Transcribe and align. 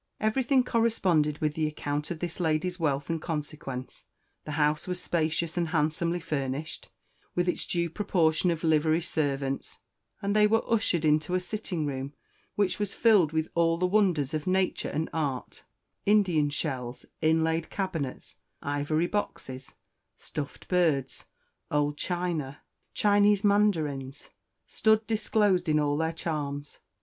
Everything 0.19 0.63
corresponded 0.63 1.37
with 1.41 1.53
the 1.53 1.67
account 1.67 2.09
of 2.09 2.17
this 2.17 2.39
lady's 2.39 2.79
wealth 2.79 3.07
and 3.07 3.21
consequence; 3.21 4.05
the 4.45 4.53
house 4.53 4.87
was 4.87 4.99
spacious 4.99 5.57
and 5.57 5.67
handsomely 5.67 6.19
furnished, 6.19 6.89
with 7.35 7.47
its 7.47 7.67
due 7.67 7.87
proportion 7.87 8.49
of 8.49 8.63
livery 8.63 9.03
servants; 9.03 9.77
and 10.19 10.35
they 10.35 10.47
were 10.47 10.63
ushered 10.67 11.05
into 11.05 11.35
a 11.35 11.39
sitting 11.39 11.85
room 11.85 12.13
which 12.55 12.79
was 12.79 12.95
filled 12.95 13.31
with 13.31 13.49
all 13.53 13.77
the 13.77 13.85
'wonders 13.85 14.33
of 14.33 14.47
nature 14.47 14.89
and 14.89 15.07
art, 15.13 15.65
Indian 16.07 16.49
shells, 16.49 17.05
inlaid 17.21 17.69
cabinets, 17.69 18.37
ivory 18.59 19.05
boxes, 19.05 19.75
stuffed 20.17 20.67
birds, 20.67 21.27
old 21.69 21.95
china, 21.99 22.63
Chinese 22.95 23.43
mandarins, 23.43 24.31
stood 24.65 25.05
disclosed 25.05 25.69
in 25.69 25.79
all 25.79 25.95
their 25.95 26.11
charms. 26.11 26.79